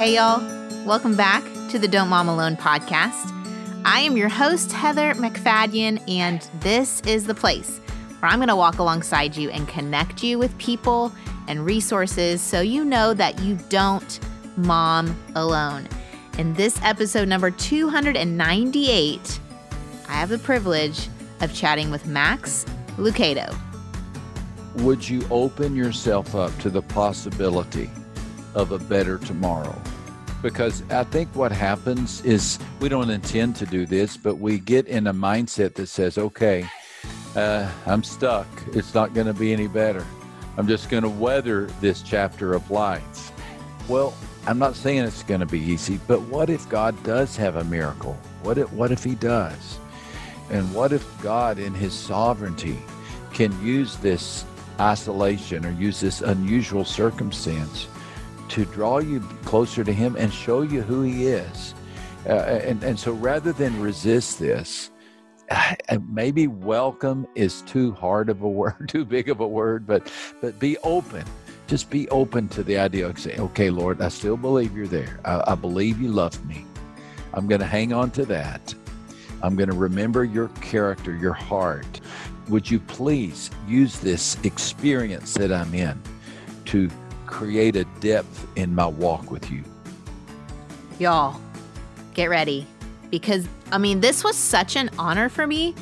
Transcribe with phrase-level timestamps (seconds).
[0.00, 0.40] Hey, y'all.
[0.86, 3.30] Welcome back to the Don't Mom Alone podcast.
[3.84, 7.82] I am your host, Heather MacFadyen, and this is the place
[8.18, 11.12] where I'm going to walk alongside you and connect you with people
[11.48, 14.18] and resources so you know that you don't
[14.56, 15.86] mom alone.
[16.38, 19.40] In this episode number 298,
[20.08, 21.10] I have the privilege
[21.42, 22.64] of chatting with Max
[22.96, 23.54] Lucado.
[24.76, 27.90] Would you open yourself up to the possibility
[28.54, 29.76] of a better tomorrow?
[30.42, 34.86] Because I think what happens is we don't intend to do this, but we get
[34.86, 36.66] in a mindset that says, okay,
[37.36, 38.46] uh, I'm stuck.
[38.72, 40.04] It's not going to be any better.
[40.56, 43.32] I'm just going to weather this chapter of life.
[43.88, 44.14] Well,
[44.46, 47.64] I'm not saying it's going to be easy, but what if God does have a
[47.64, 48.14] miracle?
[48.42, 49.78] What if, what if He does?
[50.50, 52.78] And what if God, in His sovereignty,
[53.32, 54.44] can use this
[54.80, 57.86] isolation or use this unusual circumstance
[58.50, 61.74] to draw you closer to Him and show you who He is?
[62.26, 64.90] Uh, and, and so rather than resist this,
[66.08, 70.58] maybe welcome is too hard of a word, too big of a word, but but
[70.58, 71.24] be open.
[71.66, 75.20] Just be open to the idea of saying, okay, Lord, I still believe you're there.
[75.24, 76.66] I, I believe you love me.
[77.32, 78.74] I'm going to hang on to that.
[79.40, 82.00] I'm going to remember your character, your heart.
[82.48, 86.00] Would you please use this experience that I'm in
[86.66, 86.90] to
[87.30, 89.64] create a depth in my walk with you?
[90.98, 91.40] Y'all,
[92.14, 92.66] get ready
[93.10, 95.74] because I mean, this was such an honor for me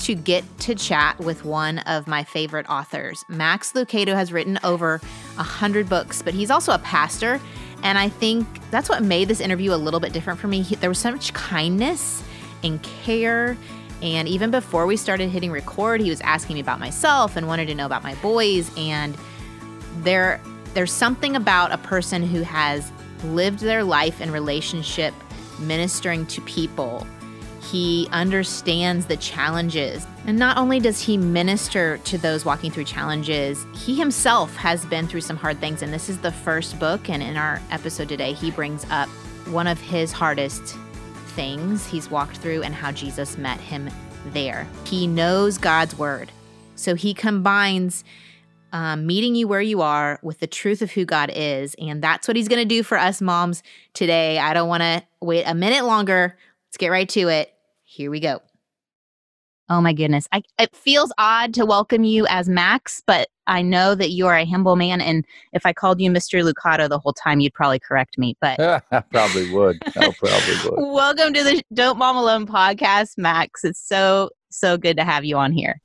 [0.00, 3.24] to get to chat with one of my favorite authors.
[3.28, 5.00] Max Lucado has written over
[5.38, 7.40] a hundred books, but he's also a pastor.
[7.82, 10.62] And I think that's what made this interview a little bit different for me.
[10.62, 12.22] He, there was so much kindness
[12.62, 13.56] and care.
[14.02, 17.66] And even before we started hitting record, he was asking me about myself and wanted
[17.66, 18.70] to know about my boys.
[18.76, 19.16] And
[20.02, 20.40] there,
[20.76, 22.92] there's something about a person who has
[23.24, 25.14] lived their life in relationship
[25.58, 27.06] ministering to people.
[27.62, 30.06] He understands the challenges.
[30.26, 35.08] And not only does he minister to those walking through challenges, he himself has been
[35.08, 35.80] through some hard things.
[35.80, 37.08] And this is the first book.
[37.08, 39.08] And in our episode today, he brings up
[39.48, 40.76] one of his hardest
[41.28, 43.88] things he's walked through and how Jesus met him
[44.26, 44.68] there.
[44.84, 46.30] He knows God's word.
[46.74, 48.04] So he combines
[48.76, 51.74] um, meeting you where you are with the truth of who God is.
[51.78, 53.62] And that's what he's going to do for us moms
[53.94, 54.38] today.
[54.38, 56.36] I don't want to wait a minute longer.
[56.68, 57.54] Let's get right to it.
[57.84, 58.42] Here we go.
[59.70, 60.28] Oh my goodness.
[60.30, 64.36] I, it feels odd to welcome you as Max, but I know that you are
[64.36, 65.00] a humble man.
[65.00, 66.46] And if I called you Mr.
[66.46, 68.36] Lucado the whole time, you'd probably correct me.
[68.42, 69.78] But I probably would.
[69.96, 70.92] I probably would.
[70.92, 73.64] welcome to the Don't Mom Alone podcast, Max.
[73.64, 75.80] It's so, so good to have you on here.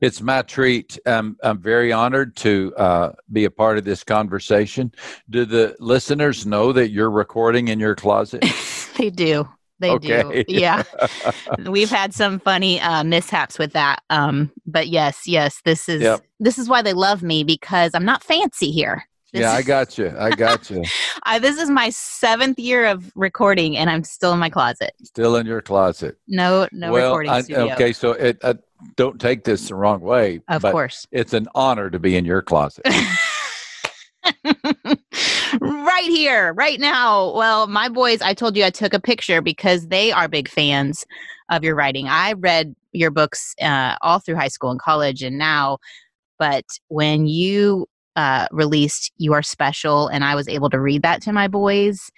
[0.00, 0.98] It's my treat.
[1.06, 4.92] Um, I'm very honored to uh, be a part of this conversation.
[5.30, 8.44] Do the listeners know that you're recording in your closet?
[8.96, 9.48] they do.
[9.80, 10.44] They okay.
[10.44, 10.44] do.
[10.48, 10.84] Yeah.
[11.66, 14.02] We've had some funny uh, mishaps with that.
[14.08, 16.20] Um, but yes, yes, this is yep.
[16.38, 19.04] this is why they love me because I'm not fancy here.
[19.34, 20.14] This yeah, I got you.
[20.16, 20.84] I got you.
[21.24, 24.92] I, this is my seventh year of recording, and I'm still in my closet.
[25.02, 26.16] Still in your closet.
[26.28, 27.72] No, no well, recording I, studio.
[27.72, 28.54] Okay, so it, uh,
[28.94, 30.40] don't take this the wrong way.
[30.46, 32.86] Of course, it's an honor to be in your closet.
[35.60, 37.34] right here, right now.
[37.34, 41.04] Well, my boys, I told you I took a picture because they are big fans
[41.48, 42.06] of your writing.
[42.06, 45.78] I read your books uh, all through high school and college and now,
[46.38, 51.22] but when you uh, released You Are Special, and I was able to read that
[51.22, 52.10] to my boys,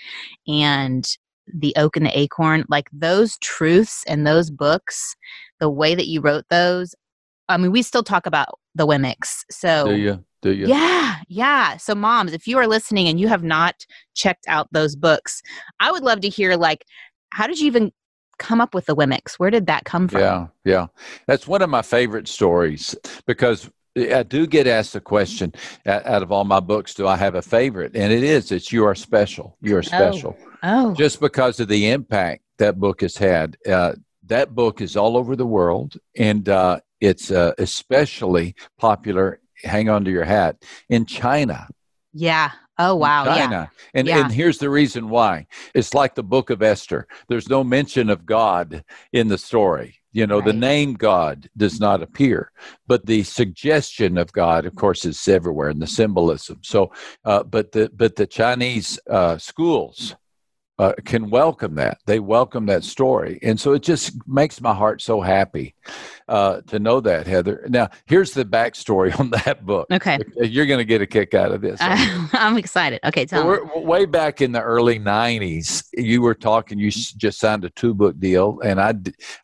[0.47, 1.07] and
[1.47, 5.17] The Oak and the Acorn, like those truths and those books,
[5.61, 6.95] the way that you wrote those.
[7.49, 9.45] I mean, we still talk about the Wemmicks.
[9.51, 10.25] So, do you?
[10.43, 10.67] Do you?
[10.67, 11.77] Yeah, yeah.
[11.77, 15.43] So, moms, if you are listening and you have not checked out those books,
[15.81, 16.85] I would love to hear like,
[17.33, 17.93] how did you even
[18.39, 19.35] come up with the Wemmicks?
[19.35, 20.21] Where did that come from?
[20.21, 20.87] Yeah, yeah.
[21.27, 22.95] That's one of my favorite stories
[23.27, 25.55] because I do get asked the question
[25.87, 27.97] out of all my books, do I have a favorite?
[27.97, 29.57] And it is, it's You Are Special.
[29.63, 30.37] You Are oh, Special.
[30.63, 30.91] Oh.
[30.91, 30.95] oh.
[30.95, 33.57] Just because of the impact that book has had.
[33.69, 33.95] Uh,
[34.27, 40.05] that book is all over the world and uh, it's uh, especially popular, hang on
[40.05, 40.57] to your hat,
[40.89, 41.69] in China.
[42.13, 42.51] Yeah.
[42.79, 43.71] Oh wow, China.
[43.73, 43.91] Yeah.
[43.95, 44.25] And yeah.
[44.25, 45.47] and here's the reason why.
[45.75, 47.07] It's like the book of Esther.
[47.29, 50.01] There's no mention of God in the story.
[50.17, 50.47] You know, right.
[50.47, 52.51] the name God does not appear,
[52.87, 56.61] but the suggestion of God, of course, is everywhere in the symbolism.
[56.63, 56.91] So,
[57.27, 60.17] uh, but the but the Chinese uh, schools
[60.79, 61.99] uh, can welcome that.
[62.07, 63.39] They welcome that story.
[63.43, 65.75] And so it just makes my heart so happy
[66.29, 67.65] uh, to know that, Heather.
[67.69, 69.87] Now, here's the backstory on that book.
[69.91, 70.19] Okay.
[70.37, 71.79] You're going to get a kick out of this.
[71.81, 73.01] I'm excited.
[73.05, 73.85] Okay, tell so me.
[73.85, 78.19] Way back in the early 90s, you were talking, you just signed a two book
[78.19, 78.95] deal, and I,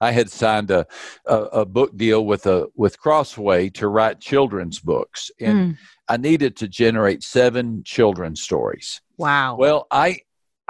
[0.00, 0.86] I had signed a,
[1.26, 5.30] a, a book deal with, a, with Crossway to write children's books.
[5.40, 5.78] And mm.
[6.08, 9.00] I needed to generate seven children's stories.
[9.16, 9.56] Wow.
[9.56, 10.18] Well, I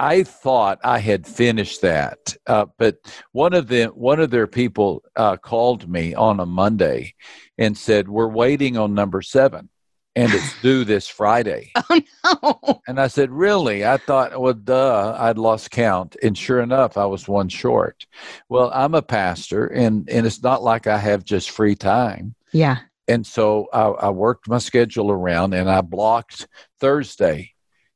[0.03, 2.97] I thought I had finished that, uh, but
[3.31, 7.13] one of them, one of their people, uh, called me on a Monday
[7.57, 9.69] and said, "We're waiting on number seven,
[10.13, 12.81] and it's due this Friday." Oh no!
[12.85, 17.05] And I said, "Really?" I thought, well, duh, I'd lost count, and sure enough, I
[17.05, 18.05] was one short.
[18.49, 22.35] Well, I'm a pastor, and and it's not like I have just free time.
[22.51, 22.79] Yeah.
[23.07, 26.45] And so I, I worked my schedule around, and I blocked
[26.81, 27.52] Thursday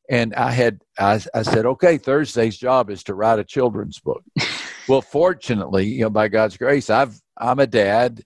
[0.09, 4.23] and I had I, I said, okay, Thursday's job is to write a children's book.
[4.87, 8.23] well, fortunately, you know, by God's grace, I've I'm a dad,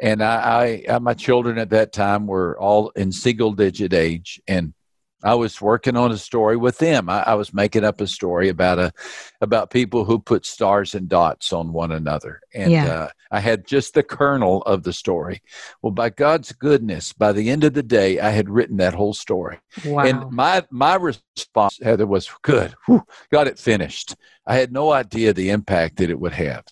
[0.00, 4.74] and I, I my children at that time were all in single digit age, and
[5.24, 7.08] I was working on a story with them.
[7.08, 8.92] I, I, was making up a story about a
[9.40, 12.92] about people who put stars and dots on one another, and yeah.
[12.92, 15.42] uh, I had just the kernel of the story.
[15.82, 19.14] Well, by God's goodness, by the end of the day, I had written that whole
[19.14, 19.58] story.
[19.84, 20.04] Wow.
[20.04, 22.74] And my my response, Heather, was good.
[22.86, 24.14] Whew, got it finished.
[24.46, 26.64] I had no idea the impact that it would have.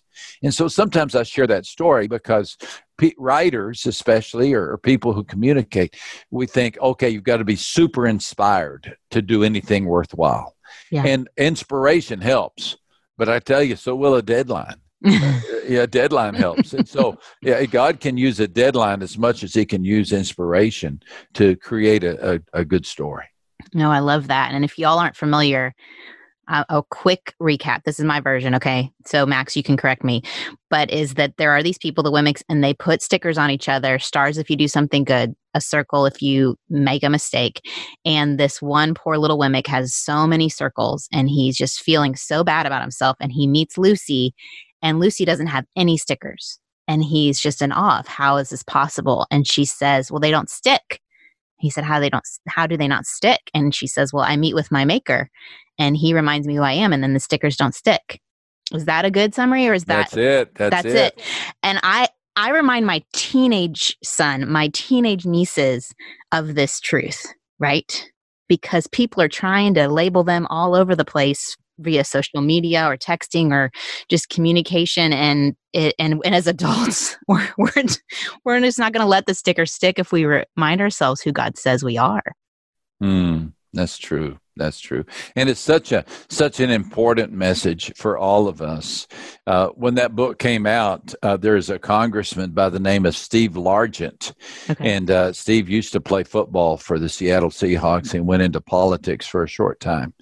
[0.42, 2.56] And so sometimes I share that story because
[3.18, 5.96] writers, especially, or, or people who communicate,
[6.30, 10.54] we think, okay, you've got to be super inspired to do anything worthwhile.
[10.90, 11.04] Yeah.
[11.04, 12.76] And inspiration helps.
[13.18, 14.76] But I tell you, so will a deadline.
[15.02, 16.72] yeah, deadline helps.
[16.72, 21.02] And so, yeah, God can use a deadline as much as He can use inspiration
[21.34, 23.26] to create a, a, a good story.
[23.74, 24.52] No, I love that.
[24.54, 25.74] And if y'all aren't familiar,
[26.48, 27.84] uh, a quick recap.
[27.84, 28.90] This is my version, okay?
[29.06, 30.22] So Max, you can correct me,
[30.70, 33.68] but is that there are these people, the Wemmicks, and they put stickers on each
[33.68, 37.60] other, stars if you do something good, a circle if you make a mistake.
[38.04, 42.42] And this one poor little Wemmick has so many circles, and he's just feeling so
[42.42, 43.16] bad about himself.
[43.20, 44.34] And he meets Lucy,
[44.82, 46.58] and Lucy doesn't have any stickers,
[46.88, 49.26] and he's just in awe of how is this possible?
[49.30, 51.00] And she says, "Well, they don't stick."
[51.58, 52.26] He said, "How they don't?
[52.48, 55.30] How do they not stick?" And she says, "Well, I meet with my maker."
[55.82, 58.20] And he reminds me who I am, and then the stickers don't stick.
[58.72, 60.54] Is that a good summary, or is that that's it?
[60.54, 61.14] That's, that's it.
[61.18, 61.22] it.
[61.62, 65.92] And I I remind my teenage son, my teenage nieces
[66.30, 67.26] of this truth,
[67.58, 68.10] right?
[68.48, 72.96] Because people are trying to label them all over the place via social media or
[72.96, 73.72] texting or
[74.08, 77.72] just communication and it, and, and as adults we're we're,
[78.44, 81.58] we're just not going to let the sticker stick if we remind ourselves who God
[81.58, 82.22] says we are.
[83.02, 84.38] Mm, that's true.
[84.54, 89.06] That's true, and it's such a such an important message for all of us.
[89.46, 93.52] Uh, when that book came out, uh, there's a congressman by the name of Steve
[93.52, 94.34] Largent,
[94.68, 94.94] okay.
[94.94, 99.26] and uh, Steve used to play football for the Seattle Seahawks and went into politics
[99.26, 100.12] for a short time,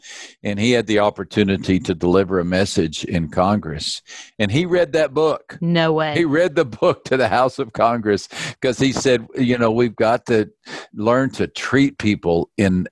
[0.44, 4.00] and he had the opportunity to deliver a message in Congress,
[4.38, 5.58] and he read that book.
[5.60, 6.14] No way.
[6.14, 9.96] He read the book to the House of Congress because he said, you know, we've
[9.96, 10.48] got to
[10.94, 12.86] learn to treat people in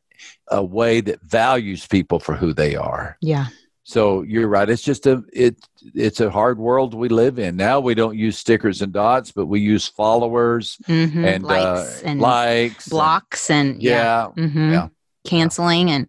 [0.49, 3.17] a way that values people for who they are.
[3.21, 3.47] Yeah.
[3.89, 4.69] So you're right.
[4.69, 5.57] It's just a it
[5.95, 7.57] it's a hard world we live in.
[7.57, 11.25] Now we don't use stickers and dots, but we use followers mm-hmm.
[11.25, 14.73] and likes uh, and likes blocks and, and yeah, yeah, mm-hmm.
[14.73, 14.89] yeah,
[15.27, 16.07] canceling and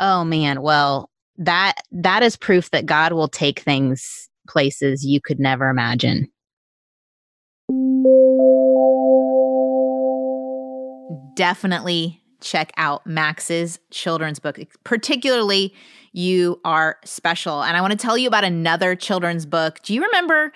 [0.00, 5.38] oh man, well that that is proof that God will take things places you could
[5.38, 6.28] never imagine.
[11.36, 14.58] Definitely check out Max's children's book.
[14.84, 15.74] Particularly,
[16.12, 17.62] you are special.
[17.62, 19.80] And I want to tell you about another children's book.
[19.82, 20.52] Do you remember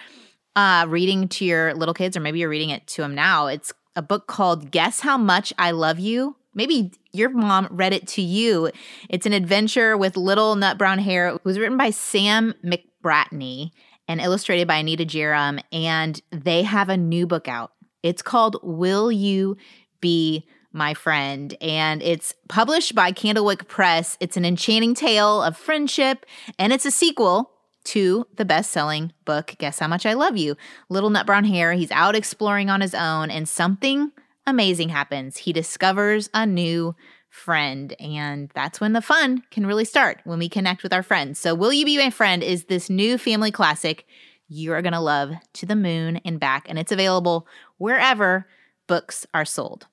[0.55, 3.47] uh, reading to your little kids, or maybe you're reading it to them now?
[3.47, 6.37] It's a book called Guess How Much I Love You.
[6.55, 8.71] Maybe your mom read it to you.
[9.09, 11.29] It's an adventure with little nut brown hare.
[11.29, 13.71] It was written by Sam McBratney
[14.09, 15.59] and illustrated by Anita Jeram.
[15.73, 17.73] And they have a new book out.
[18.03, 19.57] It's called Will You
[20.01, 24.17] Be my friend, and it's published by Candlewick Press.
[24.21, 26.27] It's an enchanting tale of friendship,
[26.59, 27.51] and it's a sequel
[27.85, 30.57] to the best selling book, Guess How Much I Love You.
[30.89, 34.13] Little Nut Brown Hare, he's out exploring on his own, and something
[34.47, 35.39] amazing happens.
[35.39, 36.95] He discovers a new
[37.31, 41.39] friend, and that's when the fun can really start when we connect with our friends.
[41.39, 44.07] So, Will You Be My Friend is this new family classic
[44.49, 47.47] you are going to love to the moon and back, and it's available
[47.79, 48.47] wherever
[48.87, 49.87] books are sold.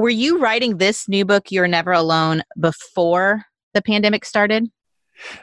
[0.00, 4.70] Were you writing this new book, You're Never Alone, before the pandemic started?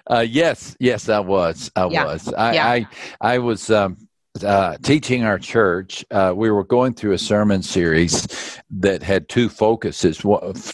[0.09, 1.71] Uh, yes, yes, I was.
[1.75, 2.05] I yeah.
[2.05, 2.33] was.
[2.33, 2.67] I, yeah.
[2.67, 2.87] I,
[3.21, 4.06] I was um,
[4.43, 9.49] uh, teaching our church, uh, we were going through a sermon series that had two
[9.49, 10.23] focuses,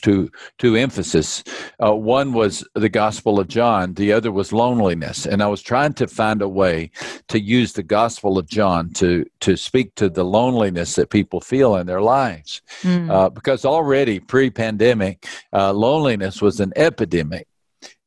[0.01, 1.43] two two emphasis.
[1.83, 5.93] Uh, one was the Gospel of John, the other was loneliness, and I was trying
[5.93, 6.91] to find a way
[7.27, 11.75] to use the Gospel of John to to speak to the loneliness that people feel
[11.75, 13.33] in their lives, mm.
[13.33, 17.47] because already pre-pandemic, uh, loneliness was an epidemic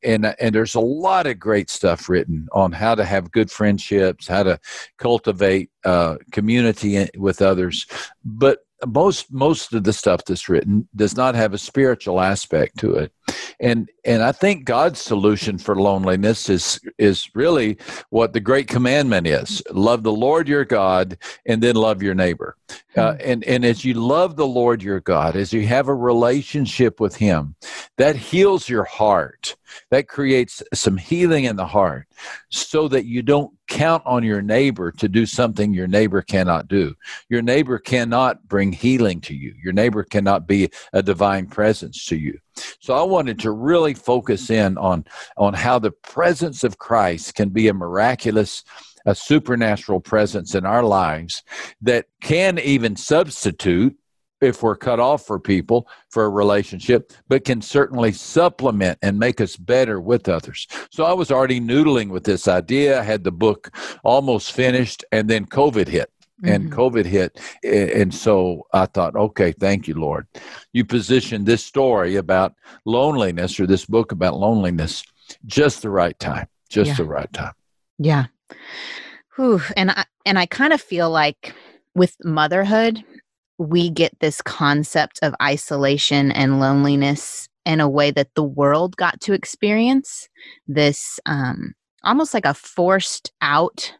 [0.06, 3.50] and uh, and there's a lot of great stuff written on how to have good
[3.50, 4.58] friendships, how to
[4.98, 7.86] cultivate uh, community with others.
[8.24, 12.94] But most most of the stuff that's written does not have a spiritual aspect to
[12.94, 13.12] it
[13.60, 17.76] and and i think god's solution for loneliness is is really
[18.10, 21.16] what the great commandment is love the lord your god
[21.46, 22.56] and then love your neighbor
[22.96, 23.20] uh, hmm.
[23.20, 27.16] and and as you love the lord your god as you have a relationship with
[27.16, 27.54] him
[27.96, 29.56] that heals your heart
[29.90, 32.06] that creates some healing in the heart
[32.50, 36.94] so that you don't count on your neighbor to do something your neighbor cannot do.
[37.28, 39.54] Your neighbor cannot bring healing to you.
[39.62, 42.38] Your neighbor cannot be a divine presence to you.
[42.80, 45.04] So I wanted to really focus in on
[45.36, 48.64] on how the presence of Christ can be a miraculous
[49.06, 51.44] a supernatural presence in our lives
[51.80, 53.96] that can even substitute
[54.40, 59.40] if we're cut off for people for a relationship, but can certainly supplement and make
[59.40, 60.66] us better with others.
[60.90, 63.00] So I was already noodling with this idea.
[63.00, 66.10] I had the book almost finished, and then COVID hit.
[66.42, 66.52] Mm-hmm.
[66.52, 67.40] And COVID hit.
[67.64, 70.26] And so I thought, okay, thank you, Lord.
[70.74, 75.02] You positioned this story about loneliness or this book about loneliness
[75.46, 76.96] just the right time, just yeah.
[76.96, 77.54] the right time.
[77.98, 78.26] Yeah.
[79.36, 79.62] Whew.
[79.78, 81.54] And I, and I kind of feel like
[81.94, 83.02] with motherhood,
[83.58, 89.20] we get this concept of isolation and loneliness in a way that the world got
[89.22, 90.28] to experience
[90.68, 91.74] this um,
[92.04, 93.94] almost like a forced out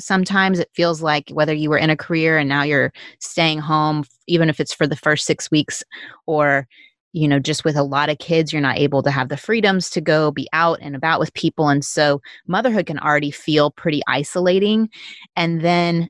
[0.00, 4.04] sometimes it feels like whether you were in a career and now you're staying home
[4.26, 5.82] even if it's for the first six weeks
[6.26, 6.66] or
[7.12, 9.90] you know just with a lot of kids you're not able to have the freedoms
[9.90, 14.02] to go be out and about with people and so motherhood can already feel pretty
[14.06, 14.88] isolating
[15.36, 16.08] and then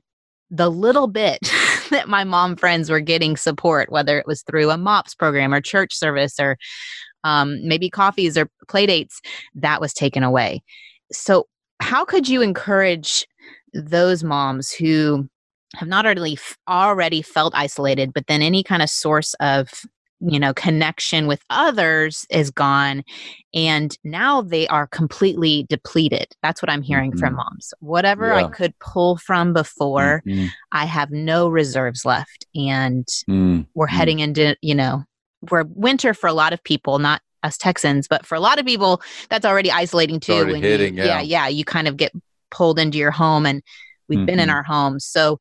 [0.51, 1.39] the little bit
[1.89, 5.61] that my mom friends were getting support, whether it was through a MOPS program or
[5.61, 6.57] church service or
[7.23, 9.21] um, maybe coffees or play dates,
[9.55, 10.63] that was taken away.
[11.11, 11.47] So,
[11.81, 13.25] how could you encourage
[13.73, 15.27] those moms who
[15.75, 19.69] have not only already felt isolated, but then any kind of source of
[20.21, 23.03] you know connection with others is gone
[23.53, 27.19] and now they are completely depleted that's what i'm hearing mm-hmm.
[27.19, 28.35] from moms whatever yeah.
[28.35, 30.47] i could pull from before mm-hmm.
[30.71, 33.61] i have no reserves left and mm-hmm.
[33.75, 35.03] we're heading into you know
[35.49, 38.65] we're winter for a lot of people not us texans but for a lot of
[38.65, 41.21] people that's already isolating too already hitting, you, yeah.
[41.21, 42.11] yeah yeah you kind of get
[42.51, 43.61] pulled into your home and
[44.07, 44.55] we've been in mm-hmm.
[44.55, 45.39] our homes so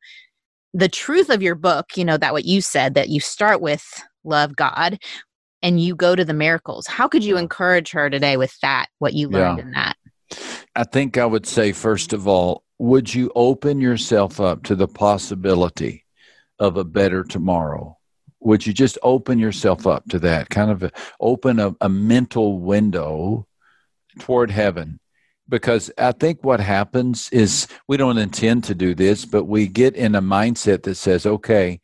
[0.74, 4.02] the truth of your book you know that what you said that you start with
[4.24, 4.98] love God
[5.62, 6.86] and you go to the miracles.
[6.86, 9.64] How could you encourage her today with that, what you learned yeah.
[9.64, 9.96] in that?
[10.76, 14.86] I think I would say, first of all, would you open yourself up to the
[14.86, 16.04] possibility
[16.58, 17.96] of a better tomorrow?
[18.40, 23.48] Would you just open yourself up to that, kind of open a, a mental window
[24.20, 25.00] toward heaven?
[25.48, 29.96] Because I think what happens is we don't intend to do this, but we get
[29.96, 31.80] in a mindset that says, okay,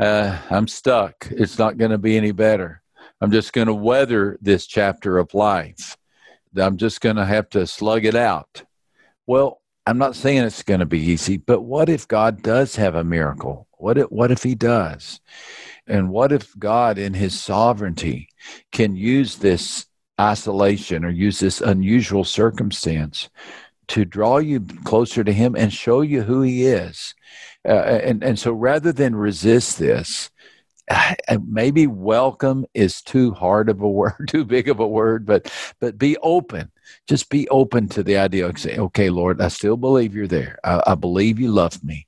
[0.00, 1.28] uh, I'm stuck.
[1.30, 2.82] It's not going to be any better.
[3.20, 5.96] I'm just going to weather this chapter of life.
[6.56, 8.64] I'm just going to have to slug it out.
[9.26, 12.94] Well, I'm not saying it's going to be easy, but what if God does have
[12.94, 13.68] a miracle?
[13.72, 15.20] What if, what if He does?
[15.86, 18.28] And what if God, in His sovereignty,
[18.72, 19.86] can use this
[20.20, 23.28] isolation or use this unusual circumstance
[23.88, 27.14] to draw you closer to Him and show you who He is?
[27.66, 30.30] Uh, and and so rather than resist this,
[31.46, 35.98] maybe welcome is too hard of a word, too big of a word, but but
[35.98, 36.70] be open.
[37.08, 40.58] Just be open to the idea of saying, "Okay, Lord, I still believe you're there.
[40.64, 42.06] I, I believe you love me.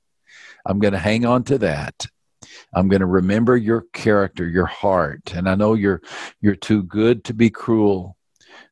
[0.65, 2.07] I'm going to hang on to that."
[2.77, 6.01] I'm going to remember your character, your heart, and I know you're
[6.41, 8.15] you're too good to be cruel.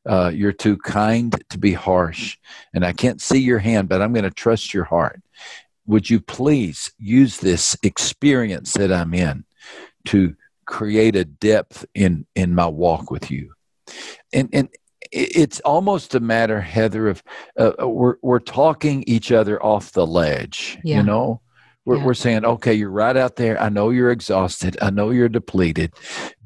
[0.04, 2.38] Uh, you're too kind to be harsh,
[2.72, 5.20] and I can't see your hand, but I'm going to trust your heart
[5.86, 9.44] would you please use this experience that I'm in
[10.06, 10.34] to
[10.66, 13.52] create a depth in in my walk with you
[14.32, 14.68] and and
[15.12, 17.22] it's almost a matter heather of
[17.58, 20.96] uh, we're we're talking each other off the ledge yeah.
[20.96, 21.40] you know
[21.86, 22.04] we're, yeah.
[22.04, 25.92] we're saying okay you're right out there i know you're exhausted i know you're depleted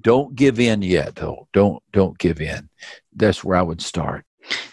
[0.02, 1.48] Don't give in yet, though.
[1.52, 2.68] Don't don't give in.
[3.14, 4.24] That's where I would start.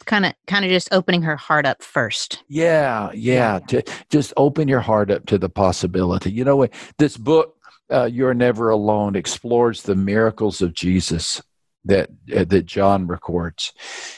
[0.05, 2.43] Kind of, kind of just opening her heart up first.
[2.47, 3.59] Yeah, yeah.
[3.67, 6.31] To just open your heart up to the possibility.
[6.31, 6.73] You know what?
[6.97, 7.57] This book,
[7.91, 11.41] uh, "You're Never Alone," explores the miracles of Jesus
[11.83, 13.73] that uh, that John records,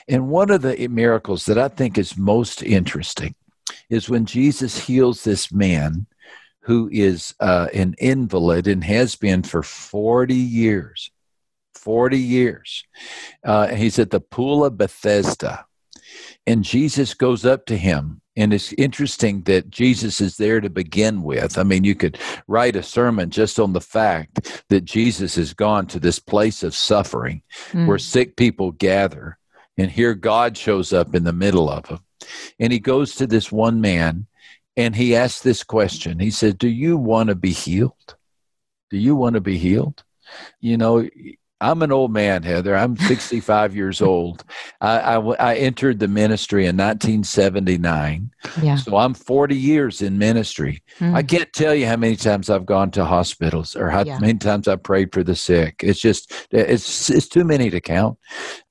[0.08, 3.34] and one of the miracles that I think is most interesting
[3.90, 6.06] is when Jesus heals this man
[6.70, 11.10] who is uh, an invalid and has been for 40 years.
[11.74, 12.84] 40 years.
[13.44, 15.66] Uh, he's at the pool of Bethesda.
[16.46, 18.22] And Jesus goes up to him.
[18.38, 21.58] And it's interesting that Jesus is there to begin with.
[21.58, 25.88] I mean, you could write a sermon just on the fact that Jesus has gone
[25.88, 27.88] to this place of suffering mm.
[27.88, 29.40] where sick people gather.
[29.76, 32.02] And here God shows up in the middle of them.
[32.60, 34.28] And he goes to this one man
[34.80, 36.20] and he asked this question.
[36.20, 38.16] He said, Do you want to be healed?
[38.90, 40.04] Do you want to be healed?
[40.62, 41.06] You know,
[41.62, 42.76] I'm an old man, Heather.
[42.76, 44.46] I'm 65 years old.
[44.80, 48.32] I, I, I, entered the ministry in 1979.
[48.62, 48.78] Yeah.
[48.78, 50.82] So I'm 40 years in ministry.
[51.00, 51.16] Mm.
[51.16, 54.20] I can't tell you how many times I've gone to hospitals or how yeah.
[54.20, 55.82] many times I've prayed for the sick.
[55.84, 58.18] It's just, it's, it's too many to count.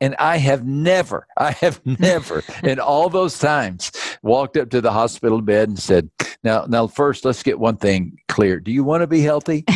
[0.00, 3.92] And I have never, I have never in all those times
[4.28, 6.10] walked up to the hospital bed and said,
[6.44, 8.60] now, now first let's get one thing clear.
[8.60, 9.64] Do you want to be healthy?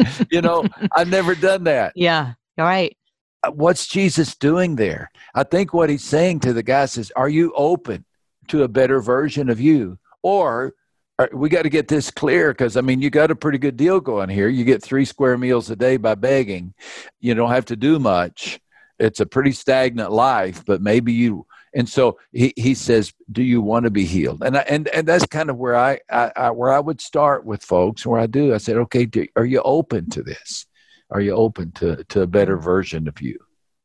[0.30, 0.64] you know,
[0.94, 1.92] I've never done that.
[1.94, 2.34] Yeah.
[2.58, 2.96] All right.
[3.42, 5.10] Uh, what's Jesus doing there?
[5.34, 8.04] I think what he's saying to the guys is, are you open
[8.48, 9.98] to a better version of you?
[10.22, 10.74] Or
[11.18, 13.76] uh, we got to get this clear because I mean, you got a pretty good
[13.76, 14.48] deal going here.
[14.48, 16.74] You get three square meals a day by begging.
[17.20, 18.60] You don't have to do much.
[18.98, 23.62] It's a pretty stagnant life, but maybe you and so he, he says, "Do you
[23.62, 26.50] want to be healed?" And I, and and that's kind of where I, I, I
[26.50, 28.04] where I would start with folks.
[28.04, 30.66] Where I do, I said, "Okay, do, are you open to this?
[31.10, 33.38] Are you open to to a better version of you?"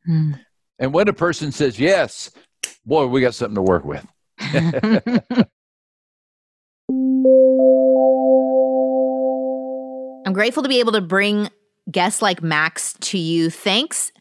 [0.08, 0.39] Mm.
[0.79, 2.32] And when a person says yes,
[2.86, 4.06] boy, we got something to work with.
[10.26, 11.50] I'm grateful to be able to bring
[11.89, 13.50] guests like Max to you.
[13.50, 14.12] Thanks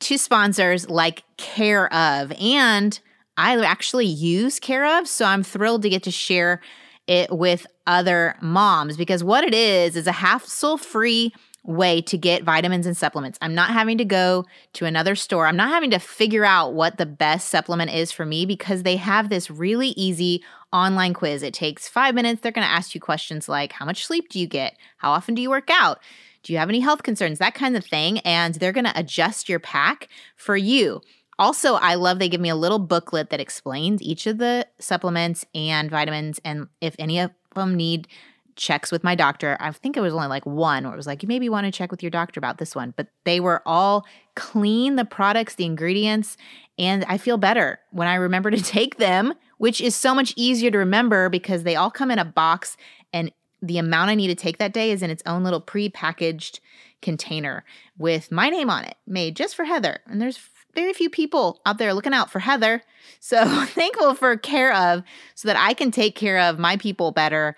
[0.00, 2.98] to sponsors like Care of and
[3.36, 6.60] I actually use Care of, so I'm thrilled to get to share
[7.06, 11.32] it with other moms because what it is is a hassle free
[11.66, 13.38] way to get vitamins and supplements.
[13.42, 14.44] I'm not having to go
[14.74, 15.46] to another store.
[15.46, 18.96] I'm not having to figure out what the best supplement is for me because they
[18.96, 21.42] have this really easy online quiz.
[21.42, 22.40] It takes five minutes.
[22.40, 24.76] They're going to ask you questions like How much sleep do you get?
[24.98, 25.98] How often do you work out?
[26.42, 27.40] Do you have any health concerns?
[27.40, 28.20] That kind of thing.
[28.20, 31.00] And they're going to adjust your pack for you.
[31.38, 35.44] Also, I love they give me a little booklet that explains each of the supplements
[35.54, 38.08] and vitamins and if any of them need
[38.56, 39.56] checks with my doctor.
[39.60, 41.70] I think it was only like one where it was like, you maybe want to
[41.70, 42.94] check with your doctor about this one.
[42.96, 46.36] But they were all clean, the products, the ingredients,
[46.78, 50.70] and I feel better when I remember to take them, which is so much easier
[50.70, 52.76] to remember because they all come in a box
[53.12, 53.30] and
[53.62, 56.60] the amount I need to take that day is in its own little pre-packaged
[57.02, 57.64] container
[57.98, 60.00] with my name on it, made just for Heather.
[60.06, 60.38] And there's
[60.76, 62.84] very few people out there looking out for Heather.
[63.18, 65.02] So thankful for care of
[65.34, 67.56] so that I can take care of my people better.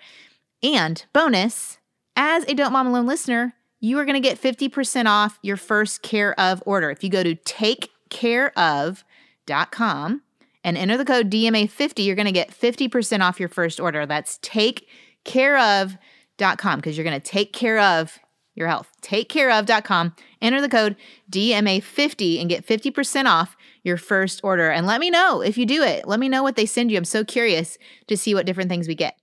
[0.63, 1.77] And bonus,
[2.15, 6.01] as a Don't Mom Alone listener, you are going to get 50% off your first
[6.01, 6.89] care of order.
[6.89, 10.21] If you go to takecareof.com
[10.63, 14.05] and enter the code DMA50, you're going to get 50% off your first order.
[14.05, 18.19] That's takecareof.com because you're going to take care of
[18.59, 18.91] your health.
[19.01, 20.15] Takecareof.com.
[20.41, 20.95] Enter the code
[21.31, 24.69] DMA50 and get 50% off your first order.
[24.69, 26.07] And let me know if you do it.
[26.07, 26.97] Let me know what they send you.
[26.97, 29.15] I'm so curious to see what different things we get.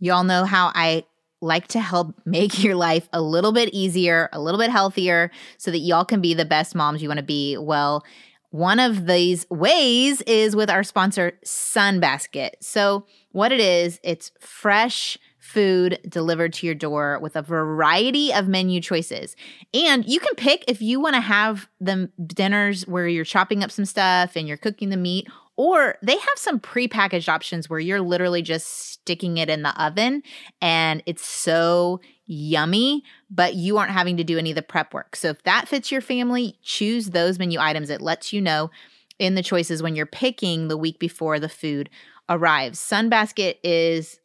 [0.00, 1.04] Y'all know how I
[1.40, 5.70] like to help make your life a little bit easier, a little bit healthier, so
[5.70, 7.56] that y'all can be the best moms you want to be.
[7.56, 8.04] Well,
[8.50, 12.50] one of these ways is with our sponsor, Sunbasket.
[12.60, 18.46] So, what it is, it's fresh food delivered to your door with a variety of
[18.46, 19.34] menu choices.
[19.74, 23.72] And you can pick if you want to have the dinners where you're chopping up
[23.72, 25.26] some stuff and you're cooking the meat,
[25.56, 30.22] or they have some prepackaged options where you're literally just sticking it in the oven
[30.60, 35.16] and it's so yummy, but you aren't having to do any of the prep work.
[35.16, 37.90] So if that fits your family, choose those menu items.
[37.90, 38.70] It lets you know
[39.18, 41.90] in the choices when you're picking the week before the food
[42.28, 42.78] arrives.
[42.78, 44.20] Sunbasket is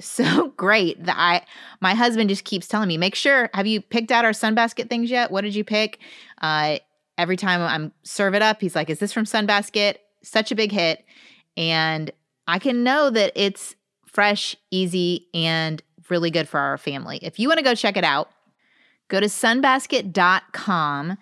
[0.00, 1.44] so great that I
[1.80, 5.10] my husband just keeps telling me, make sure have you picked out our sunbasket things
[5.10, 5.30] yet?
[5.30, 5.98] What did you pick?
[6.40, 6.78] Uh,
[7.18, 9.96] every time I'm serve it up, he's like, Is this from Sunbasket?
[10.22, 11.04] Such a big hit.
[11.56, 12.10] And
[12.46, 13.74] I can know that it's
[14.06, 17.18] fresh, easy, and really good for our family.
[17.22, 18.30] If you want to go check it out,
[19.10, 21.18] Go to sunbasket.com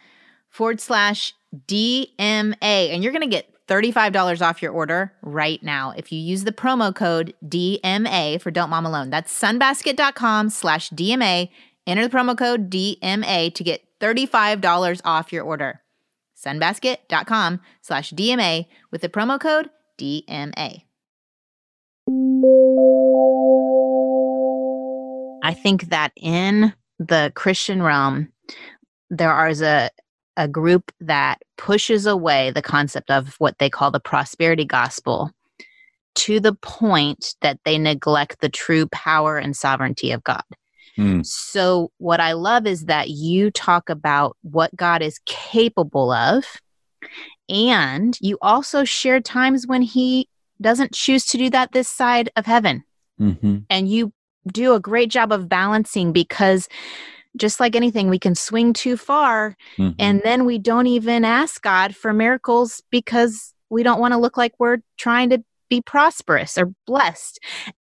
[0.51, 1.35] forward slash
[1.67, 6.45] DMA, and you're going to get $35 off your order right now if you use
[6.45, 9.11] the promo code DMA for Don't Mom Alone.
[9.11, 11.51] That's sunbasket.com slash DMA.
[11.87, 15.81] Enter the promo code DMA to get $35 off your order.
[16.37, 20.83] sunbasket.com slash DMA with the promo code DMA.
[25.43, 28.33] I think that in the Christian realm,
[29.11, 29.91] there is a,
[30.39, 35.33] a group that pushes away the concept of what they call the prosperity gospel
[36.15, 40.43] to the point that they neglect the true power and sovereignty of God.
[40.97, 41.27] Mm.
[41.27, 46.45] So, what I love is that you talk about what God is capable of,
[47.49, 50.29] and you also share times when He
[50.61, 52.85] doesn't choose to do that this side of heaven.
[53.21, 53.59] Mm-hmm.
[53.71, 54.13] And you
[54.47, 56.69] do a great job of balancing because
[57.37, 59.95] just like anything, we can swing too far Mhm.
[59.99, 64.37] and then we don't even ask God for miracles because we don't want to look
[64.37, 67.39] like we're trying to be prosperous or blessed.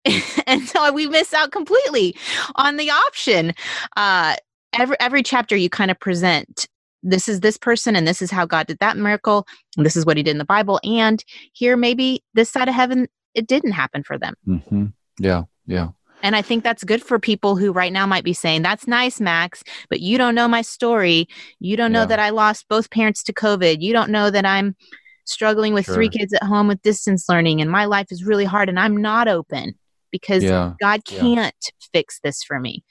[0.46, 2.14] and so we miss out completely
[2.56, 3.52] on the option.
[3.96, 4.36] Uh,
[4.74, 6.66] every every chapter you kind of present
[7.04, 9.44] this is this person and this is how God did that miracle
[9.76, 12.74] and this is what he did in the Bible and here maybe this side of
[12.74, 14.34] heaven it didn't happen for them.
[14.46, 14.86] Mm-hmm.
[15.18, 15.88] Yeah, yeah.
[16.22, 19.20] And I think that's good for people who right now might be saying, That's nice,
[19.20, 21.28] Max, but you don't know my story.
[21.60, 22.06] You don't know Yeah.
[22.06, 23.80] that I lost both parents to COVID.
[23.82, 24.76] You don't know that I'm
[25.24, 28.68] struggling with three kids at home with distance learning and my life is really hard
[28.68, 29.74] and I'm not open
[30.10, 30.74] because Yeah.
[30.80, 31.54] God can't
[31.92, 32.82] fix this for me.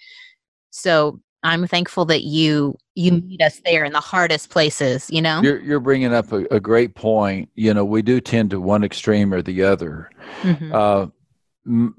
[0.70, 5.41] So I'm thankful that you you meet us there in the hardest places, you know?
[5.41, 7.50] You're you're bringing up a, a great point.
[7.56, 10.10] You know, we do tend to one extreme or the other.
[10.41, 10.72] Mhm.
[10.74, 11.08] Uh,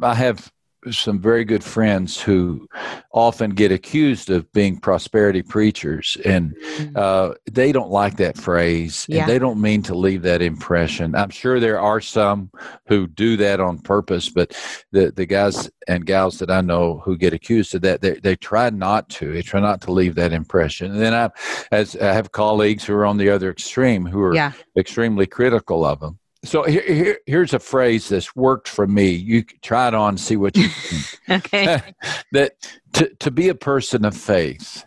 [0.03, 0.51] I have
[0.90, 2.66] some very good friends who
[3.12, 6.57] often get accused of being prosperity preachers, and
[6.97, 9.21] uh, they don't like that phrase, Yeah.
[9.23, 11.14] and they don't mean to leave that impression.
[11.14, 12.51] I'm sure there are some
[12.88, 14.57] who do that on purpose, but
[14.90, 18.37] the the guys and gals that I know who get accused of that, they they
[18.37, 19.33] try not to.
[19.33, 20.92] They try not to leave that impression.
[20.92, 21.31] And then I,
[21.71, 24.53] as I have colleagues who are on the other extreme who are yeah.
[24.77, 26.18] extremely critical of them.
[26.44, 29.11] So here, here, here's a phrase that's worked for me.
[29.11, 31.18] You try it on, see what you think.
[31.31, 31.81] Okay.
[32.33, 32.55] that
[32.94, 34.85] to, to be a person of faith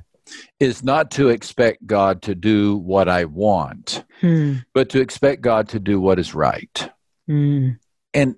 [0.60, 4.56] is not to expect God to do what I want, Hmm.
[4.74, 6.91] but to expect God to do what is right.
[7.28, 7.70] Hmm.
[8.13, 8.36] And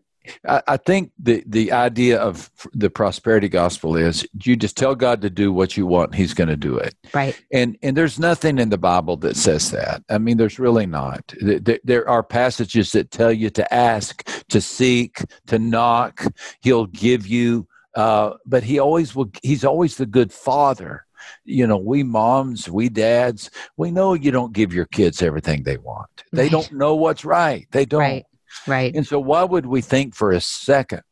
[0.47, 5.21] I, I think the, the idea of the prosperity gospel is you just tell God
[5.21, 6.95] to do what you want, He's going to do it.
[7.13, 7.39] Right.
[7.51, 10.03] And and there's nothing in the Bible that says that.
[10.09, 11.27] I mean, there's really not.
[11.39, 16.25] Th- th- There are passages that tell you to ask, to seek, to knock.
[16.61, 19.31] He'll give you, uh, but he always will.
[19.43, 21.05] He's always the good father.
[21.43, 25.77] You know, we moms, we dads, we know you don't give your kids everything they
[25.77, 26.09] want.
[26.31, 26.51] They Right.
[26.51, 27.67] don't know what's right.
[27.71, 27.99] They don't.
[27.99, 28.25] Right.
[28.65, 28.95] Right.
[28.95, 31.03] And so, why would we think for a second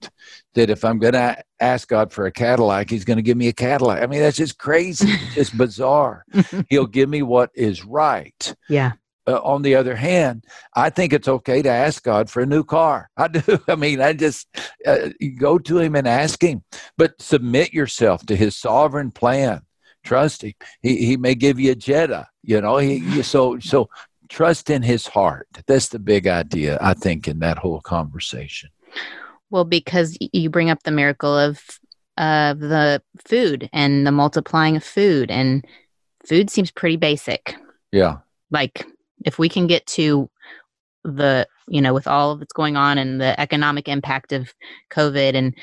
[0.53, 3.47] that if I'm going to ask God for a Cadillac, He's going to give me
[3.47, 4.01] a Cadillac?
[4.01, 5.07] I mean, that's just crazy.
[5.09, 6.25] it's just bizarre.
[6.69, 8.55] He'll give me what is right.
[8.69, 8.93] yeah.
[9.27, 10.45] Uh, on the other hand,
[10.75, 13.09] I think it's okay to ask God for a new car.
[13.17, 13.59] I do.
[13.67, 14.47] I mean, I just
[14.85, 16.63] uh, go to Him and ask Him,
[16.95, 19.61] but submit yourself to His sovereign plan.
[20.03, 20.53] Trust Him.
[20.83, 22.27] He He may give you a Jetta.
[22.43, 22.77] You know.
[22.77, 23.89] He so so
[24.29, 25.47] trust in His heart.
[25.67, 28.69] That's the big idea, I think, in that whole conversation.
[29.49, 31.61] Well, because you bring up the miracle of
[32.17, 35.65] of the food and the multiplying of food, and
[36.25, 37.55] food seems pretty basic.
[37.91, 38.17] Yeah.
[38.51, 38.85] Like
[39.25, 40.29] if we can get to
[41.03, 44.53] the you know with all of that's going on and the economic impact of
[44.91, 45.53] COVID, and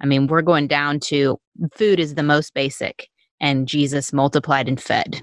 [0.00, 1.40] I mean we're going down to
[1.74, 3.08] food is the most basic,
[3.40, 5.22] and Jesus multiplied and fed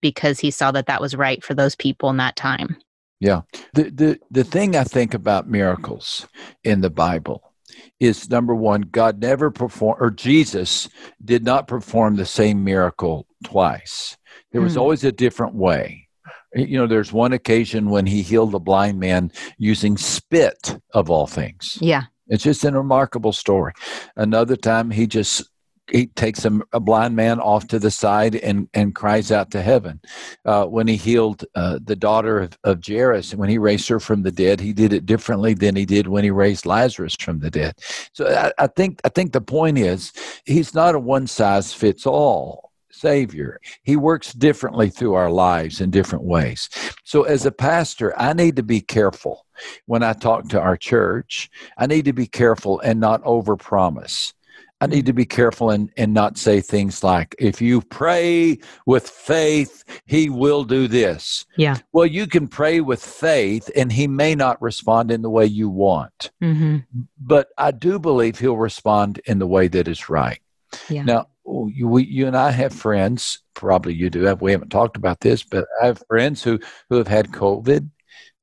[0.00, 2.76] because he saw that that was right for those people in that time.
[3.20, 3.42] Yeah.
[3.74, 6.26] The, the the thing I think about miracles
[6.64, 7.52] in the Bible
[7.98, 10.88] is number one, God never performed, or Jesus
[11.24, 14.16] did not perform the same miracle twice.
[14.52, 14.80] There was Hmm.
[14.80, 16.08] always a different way.
[16.54, 21.26] You know, there's one occasion when he healed a blind man using spit of all
[21.26, 21.78] things.
[21.80, 22.04] Yeah.
[22.28, 23.72] It's just a remarkable story.
[24.16, 25.49] Another time, he just
[25.90, 29.62] he takes a, a blind man off to the side and and cries out to
[29.62, 30.00] heaven.
[30.44, 34.22] Uh, when he healed uh, the daughter of, of Jairus, when he raised her from
[34.22, 37.50] the dead, he did it differently than he did when he raised Lazarus from the
[37.50, 37.74] dead.
[38.12, 40.12] So I, I think I think the point is
[40.44, 45.90] he's not a one size fits all savior he works differently through our lives in
[45.90, 46.68] different ways
[47.04, 49.46] so as a pastor i need to be careful
[49.86, 51.48] when i talk to our church
[51.80, 54.34] I need to be careful and not overpromise.
[54.80, 59.08] I need to be careful and, and not say things like, if you pray with
[59.08, 61.44] faith, he will do this.
[61.56, 61.76] Yeah.
[61.92, 65.68] Well, you can pray with faith and he may not respond in the way you
[65.68, 66.30] want.
[66.42, 66.78] Mm-hmm.
[67.20, 70.40] But I do believe he'll respond in the way that is right.
[70.88, 71.02] Yeah.
[71.02, 74.96] Now, you, we, you and I have friends, probably you do have, we haven't talked
[74.96, 77.90] about this, but I have friends who, who have had COVID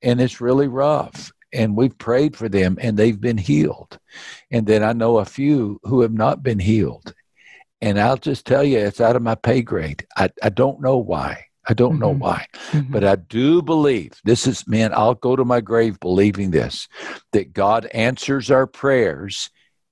[0.03, 3.99] and it's really rough and we've prayed for them and they've been healed.
[4.51, 7.13] And then I know a few who have not been healed.
[7.81, 10.05] And I'll just tell you, it's out of my pay grade.
[10.15, 11.45] I, I don't know why.
[11.67, 11.99] I don't mm-hmm.
[11.99, 12.45] know why.
[12.71, 12.93] Mm-hmm.
[12.93, 16.87] But I do believe this is, man, I'll go to my grave believing this
[17.33, 19.49] that God answers our prayers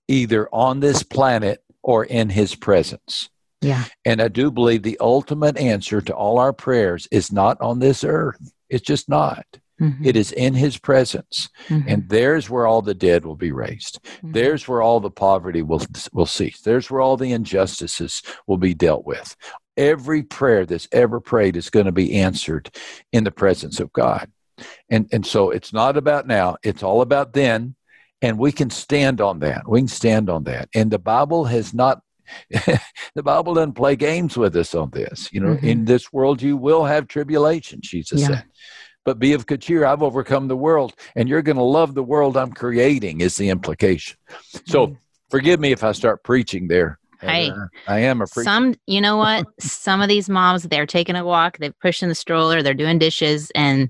[0.07, 3.29] either on this planet or in his presence.
[3.61, 3.85] Yeah.
[4.05, 8.03] And I do believe the ultimate answer to all our prayers is not on this
[8.03, 8.51] earth.
[8.69, 9.45] It's just not.
[9.81, 10.05] Mm-hmm.
[10.05, 11.49] It is in his presence.
[11.67, 11.89] Mm-hmm.
[11.89, 13.99] And there's where all the dead will be raised.
[14.03, 14.31] Mm-hmm.
[14.31, 15.81] There's where all the poverty will,
[16.13, 16.61] will cease.
[16.61, 19.35] There's where all the injustices will be dealt with.
[19.77, 22.69] Every prayer that's ever prayed is going to be answered
[23.11, 24.31] in the presence of God.
[24.89, 27.75] And, and so it's not about now, it's all about then.
[28.21, 29.67] And we can stand on that.
[29.67, 30.69] We can stand on that.
[30.73, 32.01] And the Bible has not
[32.49, 35.31] the Bible doesn't play games with us on this.
[35.31, 35.65] You know, mm-hmm.
[35.67, 38.27] in this world you will have tribulation, Jesus yeah.
[38.27, 38.45] said
[39.05, 39.85] but be of good cheer.
[39.85, 43.49] I've overcome the world, and you're going to love the world I'm creating, is the
[43.49, 44.17] implication.
[44.65, 44.97] So mm.
[45.29, 46.99] forgive me if I start preaching there.
[47.21, 48.43] Hey, uh, I am a preacher.
[48.43, 49.45] Some, you know what?
[49.59, 53.51] some of these moms, they're taking a walk, they're pushing the stroller, they're doing dishes,
[53.55, 53.89] and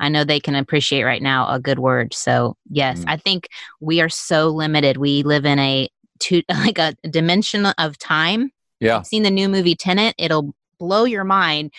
[0.00, 2.14] I know they can appreciate right now a good word.
[2.14, 3.04] So, yes, mm.
[3.08, 3.48] I think
[3.80, 4.96] we are so limited.
[4.96, 8.50] We live in a two, like a dimension of time.
[8.80, 8.98] Yeah.
[8.98, 10.14] You've seen the new movie Tenet.
[10.18, 11.72] it'll blow your mind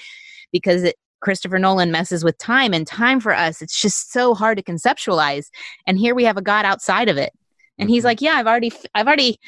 [0.51, 4.58] because it, Christopher Nolan messes with time and time for us it's just so hard
[4.58, 5.47] to conceptualize
[5.88, 7.32] and here we have a god outside of it
[7.78, 8.08] and he's mm-hmm.
[8.08, 9.39] like yeah I've already I've already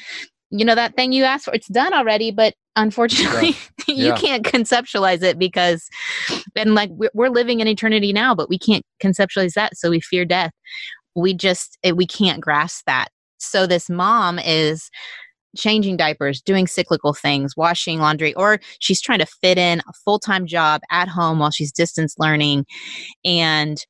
[0.50, 3.94] you know that thing you asked for it's done already but unfortunately yeah.
[3.94, 4.16] you yeah.
[4.16, 5.88] can't conceptualize it because
[6.56, 10.24] and like we're living in eternity now but we can't conceptualize that so we fear
[10.24, 10.52] death
[11.14, 14.90] we just we can't grasp that so this mom is
[15.56, 20.18] changing diapers, doing cyclical things, washing laundry, or she's trying to fit in a full
[20.18, 22.66] time job at home while she's distance learning.
[23.24, 23.84] And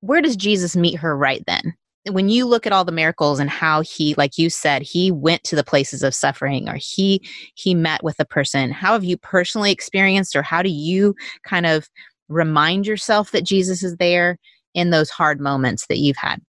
[0.00, 1.74] where does Jesus meet her right then?
[2.10, 5.42] When you look at all the miracles and how he, like you said, he went
[5.44, 9.16] to the places of suffering or he he met with a person, how have you
[9.16, 11.14] personally experienced or how do you
[11.46, 11.88] kind of
[12.28, 14.38] remind yourself that Jesus is there
[14.74, 16.42] in those hard moments that you've had?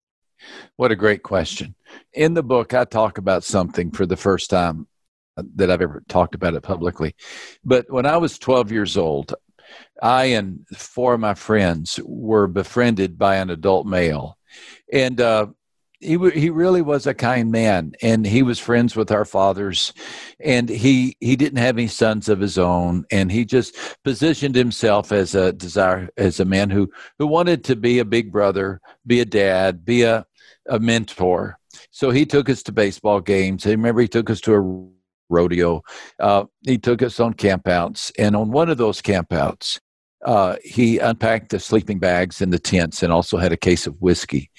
[0.75, 1.74] What a great question.
[2.13, 4.87] In the book, I talk about something for the first time
[5.55, 7.15] that I've ever talked about it publicly.
[7.63, 9.33] But when I was 12 years old,
[10.01, 14.37] I and four of my friends were befriended by an adult male.
[14.91, 15.47] And uh,
[15.99, 19.93] he he really was a kind man, and he was friends with our fathers,
[20.39, 25.11] and he he didn't have any sons of his own, and he just positioned himself
[25.11, 29.19] as a desire as a man who who wanted to be a big brother, be
[29.19, 30.25] a dad, be a
[30.67, 31.57] a mentor.
[31.91, 33.65] So he took us to baseball games.
[33.65, 34.89] I remember he took us to a
[35.29, 35.81] rodeo.
[36.19, 39.79] Uh, he took us on campouts, and on one of those campouts,
[40.25, 44.01] uh, he unpacked the sleeping bags and the tents and also had a case of
[44.01, 44.49] whiskey.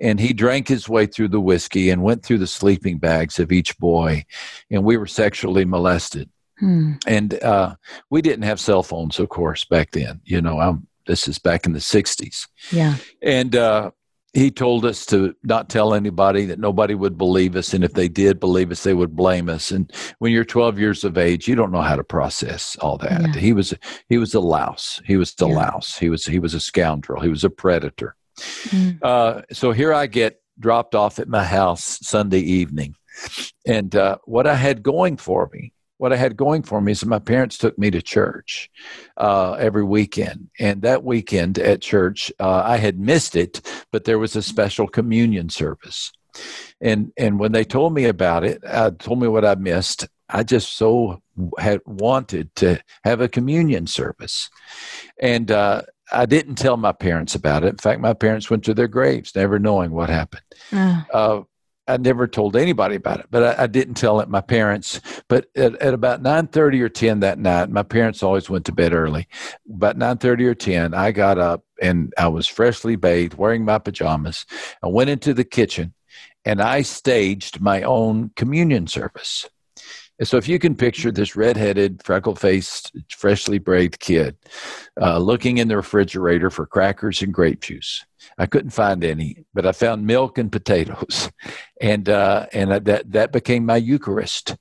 [0.00, 3.52] And he drank his way through the whiskey and went through the sleeping bags of
[3.52, 4.24] each boy.
[4.70, 6.28] And we were sexually molested.
[6.58, 6.94] Hmm.
[7.06, 7.76] And uh,
[8.10, 10.20] we didn't have cell phones, of course, back then.
[10.24, 12.48] You know, I'm, this is back in the 60s.
[12.72, 12.96] Yeah.
[13.22, 13.92] And uh,
[14.32, 18.08] he told us to not tell anybody that nobody would believe us and if they
[18.08, 19.70] did believe us they would blame us.
[19.70, 23.34] And when you're 12 years of age you don't know how to process all that.
[23.34, 23.40] Yeah.
[23.40, 23.74] he was
[24.08, 25.00] he was a louse.
[25.04, 25.54] He was a yeah.
[25.54, 25.98] louse.
[25.98, 27.20] He was he was a scoundrel.
[27.22, 28.16] He was a predator.
[28.38, 28.98] Mm.
[29.02, 32.94] uh, so here i get dropped off at my house sunday evening.
[33.66, 37.06] And uh, what i had going for me what I had going for me is
[37.06, 38.68] my parents took me to church
[39.18, 40.50] uh, every weekend.
[40.58, 43.60] And that weekend at church, uh, I had missed it,
[43.92, 46.10] but there was a special communion service.
[46.80, 50.42] And, and when they told me about it, uh, told me what I missed, I
[50.42, 51.22] just so
[51.56, 54.50] had wanted to have a communion service.
[55.20, 57.68] And uh, I didn't tell my parents about it.
[57.68, 60.42] In fact, my parents went to their graves, never knowing what happened.
[61.12, 61.42] Uh,
[61.88, 65.00] I never told anybody about it, but I, I didn't tell it my parents.
[65.28, 68.72] But at, at about nine thirty or ten that night, my parents always went to
[68.72, 69.26] bed early.
[69.68, 73.78] About nine thirty or ten, I got up and I was freshly bathed, wearing my
[73.78, 74.46] pajamas.
[74.82, 75.94] I went into the kitchen,
[76.44, 79.48] and I staged my own communion service.
[80.18, 84.36] And so, if you can picture this redheaded, freckle faced, freshly bathed kid
[85.00, 88.04] uh, looking in the refrigerator for crackers and grape juice,
[88.38, 91.30] I couldn't find any, but I found milk and potatoes,
[91.80, 94.56] and uh, and that that became my Eucharist.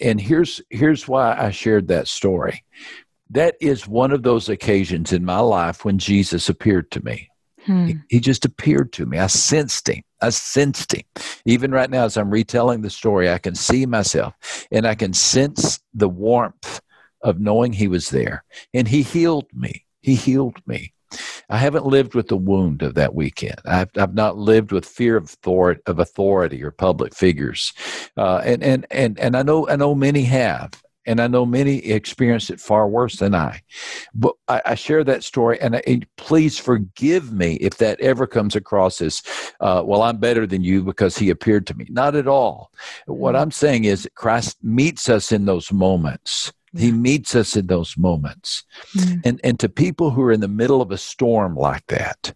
[0.00, 2.64] And here's here's why I shared that story.
[3.30, 7.28] That is one of those occasions in my life when Jesus appeared to me.
[7.66, 7.86] Hmm.
[7.86, 9.18] He, he just appeared to me.
[9.18, 10.02] I sensed him.
[10.22, 11.02] I sensed him.
[11.44, 14.34] Even right now, as I'm retelling the story, I can see myself
[14.70, 16.80] and I can sense the warmth
[17.22, 18.44] of knowing he was there.
[18.72, 19.84] And he healed me.
[20.00, 20.94] He healed me.
[21.48, 23.60] I haven't lived with the wound of that weekend.
[23.64, 27.72] I've, I've not lived with fear of authority, of authority or public figures,
[28.16, 31.78] uh, and and and and I know I know many have, and I know many
[31.78, 33.62] experience it far worse than I.
[34.14, 38.26] But I, I share that story, and, I, and, please forgive me if that ever
[38.26, 39.22] comes across as,
[39.60, 41.86] uh, well, I'm better than you because he appeared to me.
[41.88, 42.70] Not at all.
[43.06, 43.42] What mm-hmm.
[43.42, 46.52] I'm saying is that Christ meets us in those moments.
[46.76, 48.64] He meets us in those moments.
[48.96, 49.20] Mm.
[49.24, 52.34] And, and to people who are in the middle of a storm like that,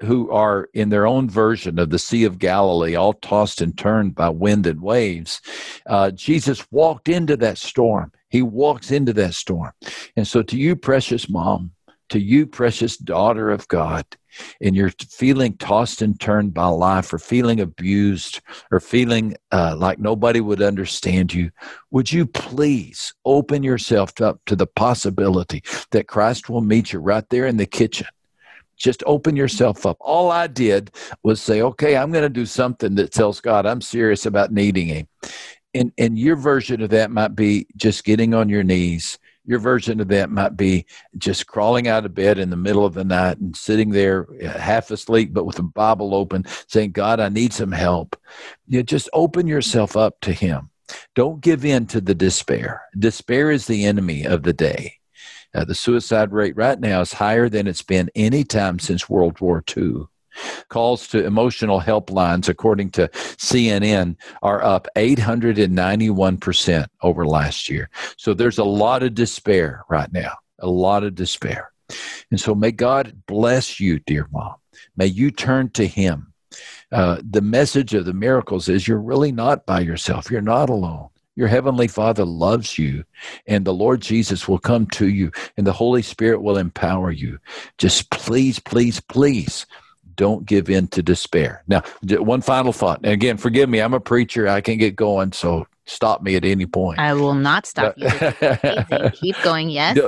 [0.00, 4.14] who are in their own version of the Sea of Galilee, all tossed and turned
[4.14, 5.40] by wind and waves,
[5.86, 8.12] uh, Jesus walked into that storm.
[8.28, 9.72] He walks into that storm.
[10.16, 11.72] And so, to you, precious mom,
[12.12, 14.04] to you, precious daughter of God,
[14.60, 19.98] and you're feeling tossed and turned by life or feeling abused or feeling uh, like
[19.98, 21.50] nobody would understand you,
[21.90, 27.28] would you please open yourself up to the possibility that Christ will meet you right
[27.30, 28.06] there in the kitchen?
[28.76, 29.96] Just open yourself up.
[29.98, 30.90] All I did
[31.22, 34.88] was say, okay, I'm going to do something that tells God I'm serious about needing
[34.88, 35.08] Him.
[35.72, 40.00] And, and your version of that might be just getting on your knees your version
[40.00, 40.86] of that might be
[41.18, 44.58] just crawling out of bed in the middle of the night and sitting there uh,
[44.58, 48.16] half asleep, but with a Bible open, saying, God, I need some help.
[48.68, 50.70] You just open yourself up to Him.
[51.14, 52.82] Don't give in to the despair.
[52.98, 54.98] Despair is the enemy of the day.
[55.54, 59.40] Uh, the suicide rate right now is higher than it's been any time since World
[59.40, 60.06] War II.
[60.68, 67.90] Calls to emotional helplines, according to CNN, are up 891% over last year.
[68.16, 71.72] So there's a lot of despair right now, a lot of despair.
[72.30, 74.54] And so may God bless you, dear mom.
[74.96, 76.32] May you turn to Him.
[76.90, 81.08] Uh, the message of the miracles is you're really not by yourself, you're not alone.
[81.34, 83.04] Your heavenly Father loves you,
[83.46, 87.38] and the Lord Jesus will come to you, and the Holy Spirit will empower you.
[87.78, 89.64] Just please, please, please
[90.16, 91.62] don't give in to despair.
[91.66, 93.00] Now, one final thought.
[93.02, 94.48] And again, forgive me, I'm a preacher.
[94.48, 96.98] I can get going, so stop me at any point.
[96.98, 98.08] I will not stop you.
[99.12, 99.98] Keep going, yes.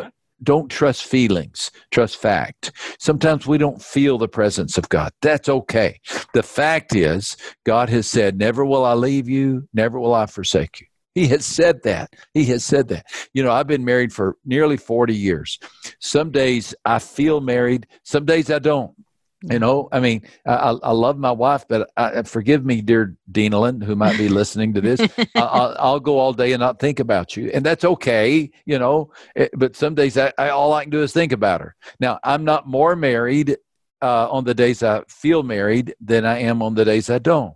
[0.43, 2.73] Don't trust feelings, trust fact.
[2.99, 5.13] Sometimes we don't feel the presence of God.
[5.23, 6.01] That's okay.
[6.35, 10.81] The fact is, God has said, Never will I leave you, never will I forsake
[10.81, 10.87] you.
[11.15, 12.13] He has said that.
[12.35, 13.07] He has said that.
[13.33, 15.59] You know, I've been married for nearly 40 years.
[16.01, 18.93] Some days I feel married, some days I don't.
[19.51, 23.83] You know, I mean, I, I love my wife, but I, forgive me, dear Denalyn,
[23.85, 25.01] who might be listening to this.
[25.35, 28.51] I, will go all day and not think about you, and that's okay.
[28.65, 31.33] You know, it, eh, but some days I, I, all I can do is think
[31.33, 31.75] about her.
[32.01, 33.57] Now, I'm not more married
[34.01, 37.55] uh, on the days I feel married than I am on the days I don't.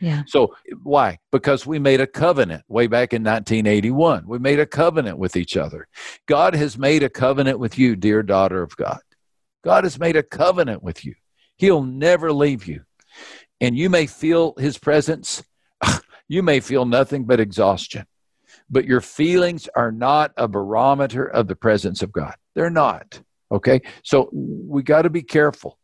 [0.00, 0.22] Yeah.
[0.26, 1.18] So why?
[1.30, 4.26] Because we made a covenant way back in 1981.
[4.26, 5.88] We made a covenant with each other.
[6.26, 9.00] God has made a covenant with you, dear daughter of God.
[9.62, 11.14] God has made a covenant with you.
[11.60, 12.84] He'll never leave you.
[13.60, 15.44] And you may feel his presence,
[16.28, 18.06] you may feel nothing but exhaustion.
[18.70, 22.34] But your feelings are not a barometer of the presence of God.
[22.54, 23.20] They're not.
[23.52, 23.82] Okay?
[24.02, 25.76] So we got to be careful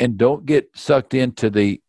[0.00, 1.80] and don't get sucked into the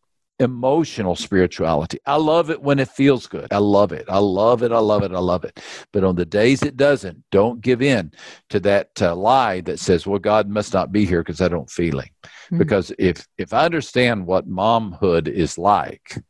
[0.42, 1.98] emotional spirituality.
[2.06, 3.48] I love it when it feels good.
[3.50, 4.04] I love it.
[4.08, 4.72] I love it.
[4.72, 5.12] I love it.
[5.12, 5.60] I love it.
[5.92, 8.12] But on the days it doesn't, don't give in
[8.50, 11.70] to that uh, lie that says, "Well, God must not be here because I don't
[11.70, 12.58] feel Him." Mm-hmm.
[12.58, 16.22] Because if if I understand what momhood is like,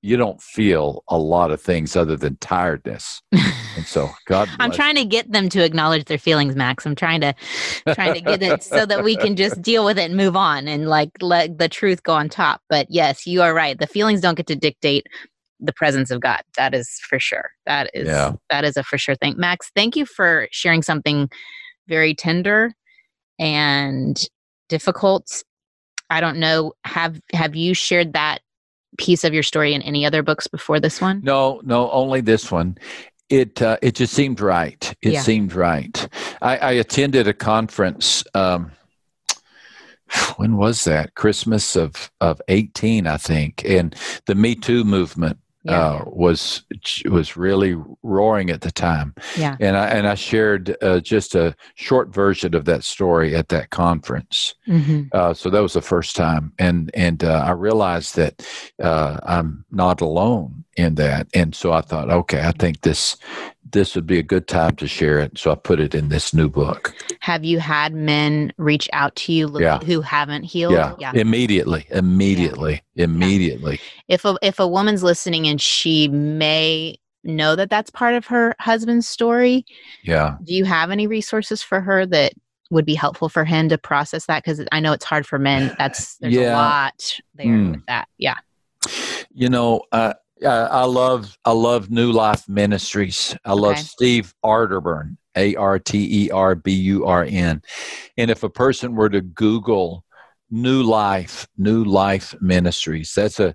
[0.00, 3.20] you don't feel a lot of things other than tiredness.
[3.32, 6.86] And so God I'm trying to get them to acknowledge their feelings, Max.
[6.86, 7.34] I'm trying to
[7.94, 10.68] trying to get it so that we can just deal with it and move on
[10.68, 12.62] and like let the truth go on top.
[12.68, 13.78] But yes, you are right.
[13.78, 15.06] The feelings don't get to dictate
[15.60, 16.42] the presence of God.
[16.56, 17.50] That is for sure.
[17.66, 18.34] That is yeah.
[18.50, 19.34] that is a for sure thing.
[19.36, 21.28] Max, thank you for sharing something
[21.88, 22.72] very tender
[23.38, 24.16] and
[24.68, 25.42] difficult.
[26.10, 28.40] I don't know have have you shared that
[28.96, 31.20] piece of your story in any other books before this one?
[31.22, 32.78] No, no, only this one.
[33.28, 34.94] It uh, it just seemed right.
[35.02, 35.20] It yeah.
[35.20, 36.08] seemed right.
[36.40, 38.24] I, I, attended a conference.
[38.32, 38.72] Um,
[40.36, 41.14] when was that?
[41.14, 43.94] Christmas of of eighteen, I think, and
[44.26, 45.80] the Me Too movement Yeah.
[45.80, 46.62] uh, was
[47.06, 49.14] was really roaring at the time.
[49.36, 49.56] Yeah.
[49.60, 53.70] And I and I shared uh, just a short version of that story at that
[53.70, 54.54] conference.
[54.66, 58.46] hmm Uh, so that was the first time, and and uh, I realized that
[58.82, 63.16] uh, I'm not alone in that, and so I thought, okay, I think this
[63.70, 65.36] this would be a good time to share it.
[65.36, 66.94] So I put it in this new book.
[67.20, 69.78] Have you had men reach out to you look- Yeah.
[69.80, 70.72] who haven't healed?
[70.72, 73.78] Yeah, immediately, immediately, immediately.
[74.08, 78.54] If a if a woman's listening and she may know that that's part of her
[78.58, 79.66] husband's story,
[80.02, 80.36] Yeah.
[80.44, 82.32] do you have any resources for her that
[82.70, 84.42] would be helpful for him to process that?
[84.44, 85.74] Because I know it's hard for men.
[85.78, 86.94] That's there's a lot
[87.34, 87.72] there Mm.
[87.72, 88.08] with that.
[88.16, 88.36] Yeah.
[89.34, 90.14] You know, uh,
[90.44, 93.36] uh, I love I love New Life Ministries.
[93.44, 93.82] I love Okay.
[93.82, 97.62] Steve Arterburn, A R T E R B U R N.
[98.16, 100.04] And if a person were to Google
[100.50, 103.54] New Life, New Life Ministries, that's a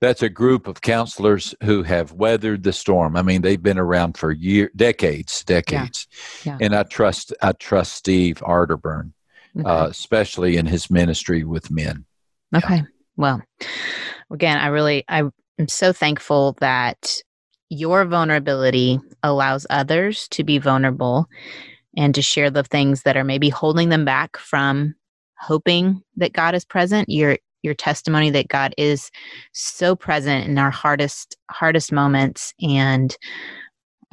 [0.00, 3.16] that's a group of counselors who have weathered the storm.
[3.16, 6.06] I mean, they've been around for year, decades, decades.
[6.44, 6.58] Yeah.
[6.60, 9.12] And I trust I trust Steve Arterburn,
[9.56, 9.68] Okay.
[9.68, 12.04] uh, especially in his ministry with men.
[12.54, 12.82] Okay.
[13.16, 13.40] Well,
[14.30, 15.22] again, I really I
[15.58, 17.16] am so thankful that
[17.68, 21.26] your vulnerability allows others to be vulnerable
[21.96, 24.94] and to share the things that are maybe holding them back from
[25.38, 27.08] hoping that God is present.
[27.08, 29.10] Your your testimony that God is
[29.52, 33.16] so present in our hardest hardest moments and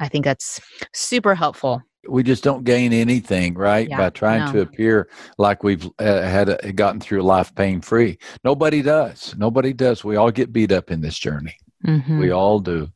[0.00, 0.60] I think that's
[0.92, 1.82] super helpful.
[2.08, 6.48] We just don't gain anything right Yeah, by trying to appear like we've uh, had
[6.48, 9.34] a, gotten through life pain free nobody does.
[9.36, 10.02] Nobody does.
[10.04, 11.56] We all get beat up in this journey.
[11.86, 12.18] Mhm.
[12.20, 12.88] we all do.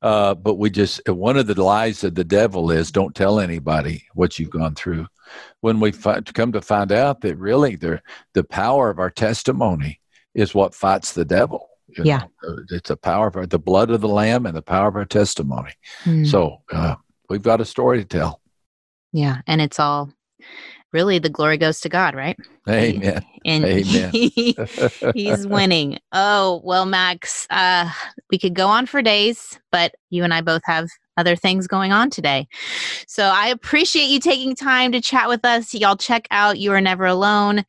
[0.00, 4.04] Uh, but we just one of the lies of the devil is don't tell anybody
[4.14, 5.06] what you've gone through.
[5.60, 8.00] When we fi- come to find out that really the
[8.34, 10.00] the power of our testimony
[10.34, 11.68] is what fights the devil
[12.04, 12.24] Yeah.
[12.46, 14.96] Uh, it's the power of our, the blood of the lamb and the power of
[14.96, 15.72] our testimony.
[16.04, 16.26] Mm.
[16.30, 16.94] so uh,
[17.28, 18.40] we've got a story to tell
[19.12, 20.10] Yeah, and it's all
[20.92, 22.38] really the glory goes to God, right?
[22.68, 24.10] amen And Amen.
[24.12, 24.56] he-
[25.14, 25.98] he's winning.
[26.12, 27.90] Oh, well, Max, uh,
[28.30, 31.92] we could go on for days, but you and I both have other things going
[31.92, 32.46] on today.
[33.06, 35.74] So I appreciate you taking time to chat with us.
[35.74, 37.64] Y'all check out You Are Never Alone.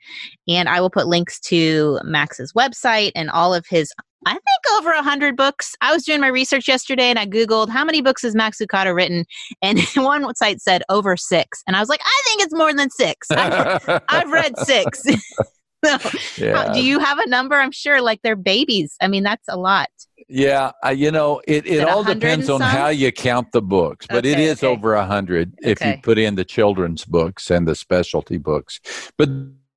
[0.47, 3.91] And I will put links to Max's website and all of his,
[4.25, 5.75] I think, over a 100 books.
[5.81, 8.93] I was doing my research yesterday and I Googled how many books has Max Lucado
[8.93, 9.25] written?
[9.61, 11.63] And one site said over six.
[11.67, 13.27] And I was like, I think it's more than six.
[13.31, 15.03] I've, I've read six.
[15.85, 15.97] so,
[16.37, 16.67] yeah.
[16.67, 17.55] how- do you have a number?
[17.55, 18.95] I'm sure like they're babies.
[19.01, 19.89] I mean, that's a lot.
[20.31, 24.05] Yeah, uh, you know, it, it it all depends on how you count the books,
[24.07, 24.67] but it Okay, is okay.
[24.67, 28.79] over a hundred if you put in the children's books and the specialty books.
[29.17, 29.29] But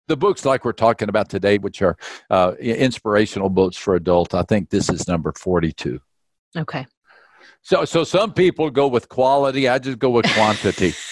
[0.09, 1.97] the books like we're talking about today, which are
[2.31, 6.01] uh, inspirational books for adults, I think this is number forty-two.
[6.57, 6.87] Okay.
[7.63, 9.69] So, so some people go with quality.
[9.69, 10.95] I just go with quantity.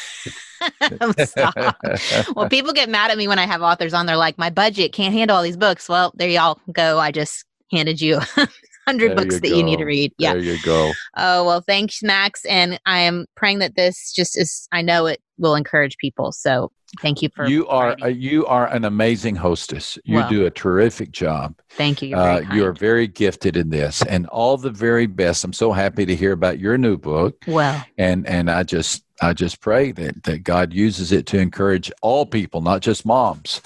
[2.36, 4.06] Well, people get mad at me when I have authors on.
[4.06, 5.88] They're like, my budget can't handle all these books.
[5.88, 6.98] Well, there y'all go.
[6.98, 8.20] I just handed you
[8.86, 10.12] hundred There books you that you need to read.
[10.18, 10.34] Yeah.
[10.34, 10.92] There you go.
[11.16, 12.44] Oh, well, thanks, Max.
[12.44, 16.32] And I am praying that this just is, I know it will encourage people.
[16.32, 16.70] So
[17.00, 19.98] thank you for You are uh, you are an amazing hostess.
[20.04, 21.58] You do a terrific job.
[21.70, 22.08] Thank you.
[22.10, 25.44] You're Uh, very you're very gifted in this, and all the very best.
[25.44, 29.32] I'm so happy to hear about your new book, well, and and I just I
[29.32, 33.60] just pray that that God uses it to encourage all people, not just moms,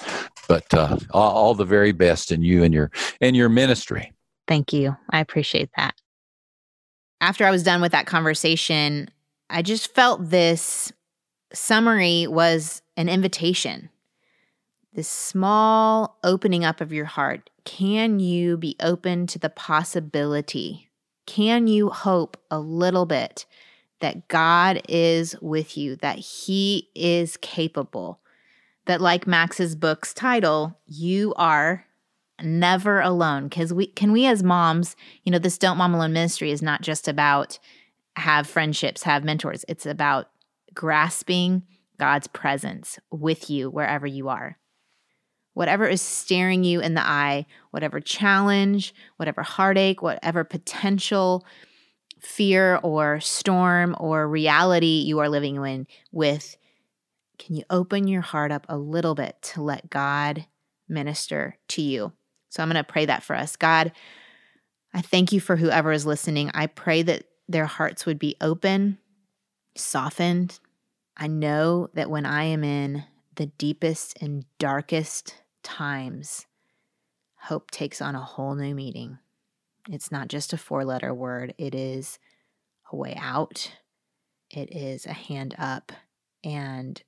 [0.47, 4.13] but uh, all, all the very best in you and your and your ministry.
[4.47, 4.95] Thank you.
[5.09, 5.95] I appreciate that.
[7.21, 9.09] After I was done with that conversation,
[9.49, 10.91] I just felt this
[11.53, 13.89] summary was an invitation.
[14.93, 17.49] This small opening up of your heart.
[17.65, 20.89] Can you be open to the possibility?
[21.25, 23.45] Can you hope a little bit
[23.99, 28.19] that God is with you, that He is capable?
[28.85, 31.85] That, like Max's book's title, you are
[32.41, 36.51] never alone because we can we as moms you know this don't mom alone ministry
[36.51, 37.57] is not just about
[38.17, 40.29] have friendships have mentors it's about
[40.73, 41.63] grasping
[41.97, 44.57] god's presence with you wherever you are
[45.53, 51.45] whatever is staring you in the eye whatever challenge whatever heartache whatever potential
[52.19, 56.57] fear or storm or reality you are living in with
[57.37, 60.45] can you open your heart up a little bit to let god
[60.87, 62.11] minister to you
[62.55, 63.57] so I'm going to pray that for us.
[63.57, 63.91] God,
[64.93, 66.51] I thank you for whoever is listening.
[66.53, 68.97] I pray that their hearts would be open,
[69.75, 70.57] softened.
[71.17, 73.03] I know that when I am in
[73.35, 76.45] the deepest and darkest times,
[77.35, 79.17] hope takes on a whole new meaning.
[79.89, 82.19] It's not just a four letter word, it is
[82.91, 83.71] a way out,
[84.49, 85.91] it is a hand up.
[86.43, 87.01] And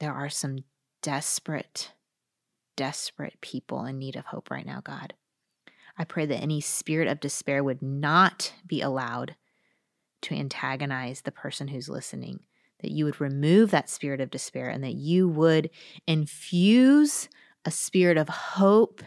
[0.00, 0.58] there are some
[1.02, 1.92] desperate,
[2.76, 5.14] desperate people in need of hope right now, God.
[5.98, 9.36] I pray that any spirit of despair would not be allowed
[10.22, 12.40] to antagonize the person who's listening,
[12.82, 15.70] that you would remove that spirit of despair and that you would
[16.06, 17.28] infuse
[17.64, 19.02] a spirit of hope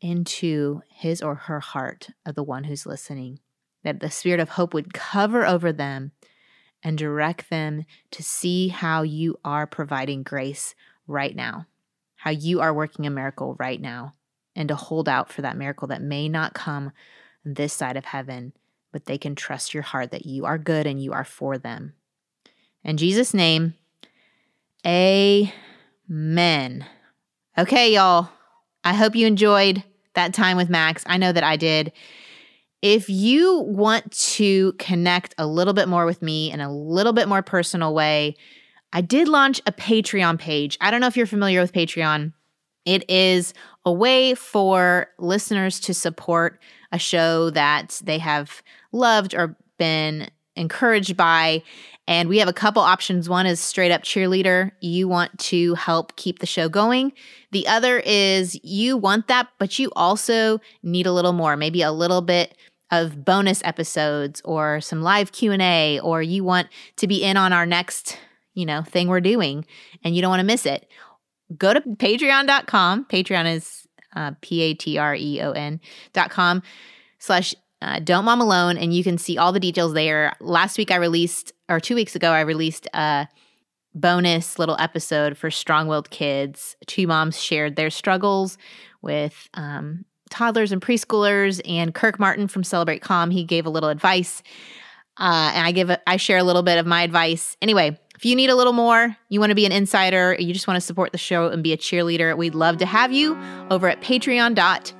[0.00, 3.38] into his or her heart of the one who's listening,
[3.84, 6.12] that the spirit of hope would cover over them
[6.82, 10.74] and direct them to see how you are providing grace
[11.06, 11.66] right now,
[12.16, 14.14] how you are working a miracle right now,
[14.56, 16.90] and to hold out for that miracle that may not come
[17.44, 18.52] this side of heaven,
[18.92, 21.94] but they can trust your heart that you are good and you are for them.
[22.84, 23.74] In Jesus' name,
[24.86, 25.52] amen.
[27.58, 28.28] Okay, y'all.
[28.82, 31.04] I hope you enjoyed that time with Max.
[31.06, 31.92] I know that I did.
[32.82, 37.28] If you want to connect a little bit more with me in a little bit
[37.28, 38.36] more personal way,
[38.92, 40.78] I did launch a Patreon page.
[40.80, 42.32] I don't know if you're familiar with Patreon.
[42.86, 43.52] It is
[43.84, 46.58] a way for listeners to support
[46.90, 48.62] a show that they have
[48.92, 51.62] loved or been encouraged by.
[52.10, 53.28] And we have a couple options.
[53.28, 54.72] One is straight up cheerleader.
[54.80, 57.12] You want to help keep the show going.
[57.52, 61.92] The other is you want that, but you also need a little more, maybe a
[61.92, 62.56] little bit
[62.90, 67.64] of bonus episodes or some live Q&A or you want to be in on our
[67.64, 68.18] next,
[68.54, 69.64] you know, thing we're doing
[70.02, 70.88] and you don't want to miss it.
[71.56, 73.04] Go to patreon.com.
[73.04, 73.86] Patreon is
[74.16, 75.80] uh, P-A-T-R-E-O-N
[76.12, 76.64] dot com
[77.20, 80.34] slash uh, Don't Mom Alone, and you can see all the details there.
[80.40, 83.28] Last week I released, or two weeks ago, I released a
[83.94, 86.76] bonus little episode for strong willed kids.
[86.86, 88.58] Two moms shared their struggles
[89.02, 93.88] with um, toddlers and preschoolers, and Kirk Martin from Celebrate Calm, he gave a little
[93.88, 94.42] advice.
[95.18, 97.56] Uh, and I give, a, I share a little bit of my advice.
[97.60, 100.66] Anyway, if you need a little more, you want to be an insider, you just
[100.66, 103.38] want to support the show and be a cheerleader, we'd love to have you
[103.70, 104.99] over at patreon.com